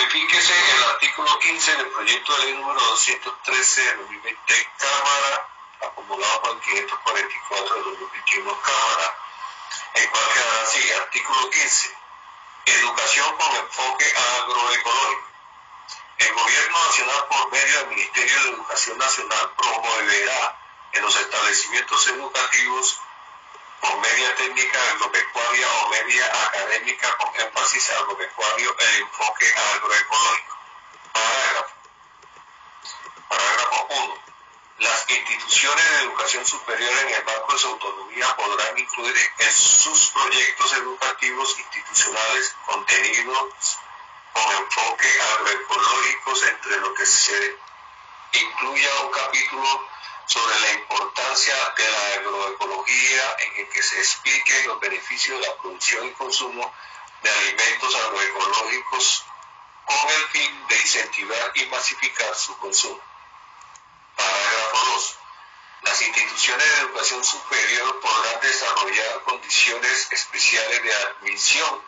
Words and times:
Modifíquese 0.00 0.54
el 0.76 0.82
artículo 0.84 1.38
15 1.40 1.76
del 1.76 1.88
proyecto 1.88 2.34
de 2.38 2.44
ley 2.46 2.54
número 2.54 2.80
213 2.80 3.82
de 3.82 3.96
2020 3.96 4.70
Cámara, 4.78 5.48
acumulado 5.82 6.40
por 6.40 6.52
el 6.52 6.60
544 6.62 7.74
de 7.74 7.82
2021 7.82 8.60
Cámara, 8.62 9.18
el 9.96 10.08
cual 10.08 10.24
quedará 10.32 10.62
así, 10.62 10.92
artículo 10.92 11.50
15, 11.50 11.96
educación 12.64 13.36
con 13.36 13.56
enfoque 13.56 14.06
agroecológico. 14.38 15.28
El 16.16 16.32
Gobierno 16.32 16.84
Nacional, 16.86 17.26
por 17.28 17.52
medio 17.52 17.78
del 17.80 17.88
Ministerio 17.88 18.42
de 18.42 18.50
Educación 18.52 18.96
Nacional, 18.96 19.52
promoverá 19.54 20.58
en 20.92 21.02
los 21.02 21.14
establecimientos 21.14 22.08
educativos 22.08 23.00
con 23.80 24.00
media 24.00 24.34
técnica 24.36 24.78
agropecuaria 24.90 25.68
o 25.68 25.88
media 25.88 26.26
académica 26.46 27.16
con 27.16 27.40
énfasis 27.40 27.90
agropecuario 27.90 28.76
el 28.78 29.00
enfoque 29.02 29.46
agroecológico. 29.74 30.58
Parágrafo. 31.12 31.74
Parágrafo 33.28 33.86
1. 33.90 34.24
Las 34.78 35.10
instituciones 35.10 35.90
de 35.90 35.96
educación 36.04 36.46
superior 36.46 36.92
en 36.98 37.14
el 37.14 37.24
marco 37.24 37.52
de 37.52 37.58
su 37.58 37.68
autonomía 37.68 38.36
podrán 38.36 38.78
incluir 38.78 39.16
en 39.38 39.52
sus 39.52 40.08
proyectos 40.10 40.72
educativos 40.74 41.58
institucionales 41.58 42.56
contenidos 42.66 43.78
con 44.32 44.52
enfoque 44.56 45.08
agroecológicos 45.34 46.42
entre 46.44 46.76
lo 46.78 46.94
que 46.94 47.06
se 47.06 47.58
incluya 48.32 49.00
un 49.02 49.10
capítulo 49.10 49.88
sobre 50.30 50.60
la 50.60 50.72
importancia 50.74 51.54
de 51.76 51.90
la 51.90 52.06
agroecología 52.14 53.36
en 53.40 53.56
el 53.60 53.68
que 53.68 53.82
se 53.82 53.98
expliquen 53.98 54.68
los 54.68 54.78
beneficios 54.78 55.40
de 55.40 55.46
la 55.46 55.56
producción 55.56 56.06
y 56.06 56.12
consumo 56.12 56.72
de 57.22 57.30
alimentos 57.30 57.94
agroecológicos 57.96 59.24
con 59.86 60.08
el 60.08 60.28
fin 60.28 60.68
de 60.68 60.76
incentivar 60.76 61.52
y 61.56 61.66
masificar 61.66 62.32
su 62.36 62.56
consumo. 62.58 63.00
Parágrafo 64.16 64.92
2. 64.92 65.18
Las 65.82 66.02
instituciones 66.02 66.64
de 66.64 66.80
educación 66.82 67.24
superior 67.24 68.00
podrán 68.00 68.40
desarrollar 68.40 69.22
condiciones 69.24 70.12
especiales 70.12 70.80
de 70.80 70.94
admisión 70.94 71.82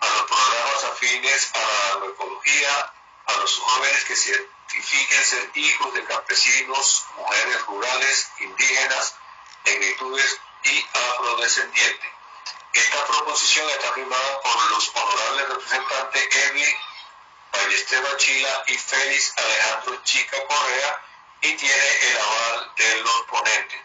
a 0.00 0.08
los 0.08 0.22
programas 0.22 0.84
afines 0.84 1.50
a 1.54 1.58
la 1.58 1.92
agroecología 1.92 2.92
a 3.26 3.32
los 3.34 3.58
jóvenes 3.58 4.04
que 4.06 4.16
certifiquen 4.70 5.24
ser 5.24 5.50
hijos 5.54 5.94
de 5.94 6.04
campesinos, 6.04 7.04
mujeres 7.16 7.60
rurales, 7.66 8.30
indígenas, 8.38 9.14
negritudes 9.64 10.40
y 10.64 10.86
afrodescendientes. 10.92 12.10
Esta 12.72 13.04
proposición 13.06 13.68
está 13.70 13.92
firmada 13.94 14.40
por 14.42 14.70
los 14.70 14.92
honorables 14.94 15.48
representantes 15.48 16.36
Evi 16.36 16.76
Ballesteros 17.52 18.16
Chila 18.18 18.64
y 18.68 18.74
Félix 18.74 19.32
Alejandro 19.36 20.00
Chica 20.04 20.36
Correa 20.46 21.02
y 21.40 21.52
tiene 21.54 22.10
el 22.10 22.18
aval 22.18 22.72
de 22.76 22.96
los 23.02 23.22
ponentes. 23.22 23.80